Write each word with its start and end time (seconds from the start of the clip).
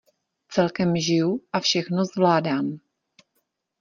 Celkem 0.49 0.97
žiju 0.97 1.39
a 1.53 1.59
všechno 1.59 2.05
zvládám. 2.05 2.79